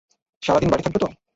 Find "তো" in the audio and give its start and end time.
0.99-1.07